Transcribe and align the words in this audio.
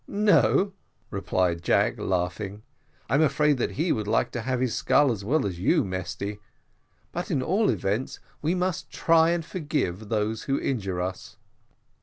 "No," 0.07 0.73
replied 1.11 1.61
Jack, 1.61 1.99
laughing, 1.99 2.63
"I'm 3.07 3.21
afraid 3.21 3.59
that 3.59 3.73
he 3.73 3.91
would 3.91 4.07
like 4.07 4.31
to 4.31 4.41
have 4.41 4.59
his 4.59 4.73
skull 4.73 5.11
as 5.11 5.23
well 5.23 5.45
as 5.45 5.59
you, 5.59 5.83
Mesty 5.85 6.39
but 7.11 7.29
at 7.29 7.41
all 7.43 7.69
events 7.69 8.19
we 8.41 8.55
must 8.55 8.89
try 8.89 9.29
and 9.29 9.45
forgive 9.45 10.09
those 10.09 10.45
who 10.45 10.59
injure 10.59 10.99
us." 10.99 11.37